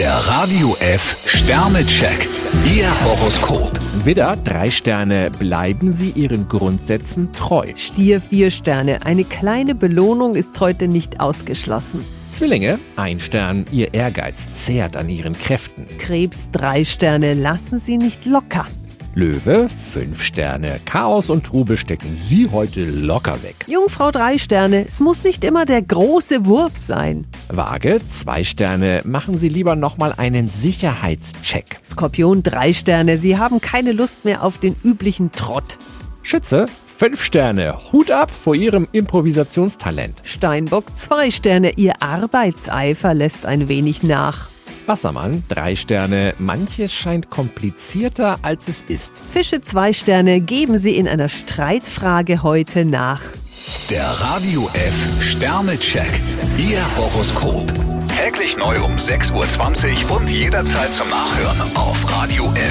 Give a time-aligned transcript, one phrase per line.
[0.00, 2.26] Der Radio F Sternecheck.
[2.64, 3.70] Ihr Horoskop.
[4.02, 7.66] Widder, drei Sterne, bleiben Sie Ihren Grundsätzen treu.
[7.76, 9.04] Stier vier Sterne.
[9.04, 12.02] Eine kleine Belohnung ist heute nicht ausgeschlossen.
[12.30, 15.86] Zwillinge, ein Stern, Ihr Ehrgeiz zehrt an Ihren Kräften.
[15.98, 17.34] Krebs drei Sterne.
[17.34, 18.64] Lassen Sie nicht locker.
[19.14, 23.56] Löwe, fünf Sterne, Chaos und Trubel stecken Sie heute locker weg.
[23.66, 24.86] Jungfrau drei Sterne.
[24.86, 27.26] Es muss nicht immer der große Wurf sein.
[27.48, 31.80] Waage, zwei Sterne, machen Sie lieber nochmal einen Sicherheitscheck.
[31.84, 33.18] Skorpion drei Sterne.
[33.18, 35.76] Sie haben keine Lust mehr auf den üblichen Trott.
[36.22, 40.20] Schütze, fünf Sterne, Hut ab vor Ihrem Improvisationstalent.
[40.22, 41.72] Steinbock zwei Sterne.
[41.72, 44.50] Ihr Arbeitseifer lässt ein wenig nach.
[44.90, 49.12] Wassermann, drei Sterne, manches scheint komplizierter als es ist.
[49.30, 50.40] Fische zwei Sterne.
[50.40, 53.20] Geben Sie in einer Streitfrage heute nach.
[53.88, 56.10] Der Radio F Sternecheck.
[56.58, 57.72] Ihr Horoskop.
[58.20, 62.69] Täglich neu um 6.20 Uhr und jederzeit zum Nachhören auf Radio radiof.de.